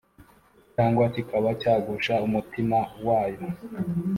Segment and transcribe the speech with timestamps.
[0.73, 3.45] cyangwa kikaba cyagusha umutima wayo.